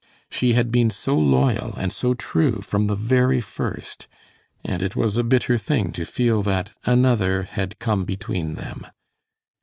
[0.31, 4.07] She had been so loyal and so true from the very first,
[4.65, 8.87] and it was a bitter thing to feel that another had come between them.